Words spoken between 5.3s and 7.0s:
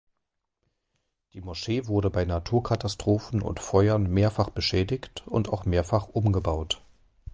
auch mehrfach umgebaut.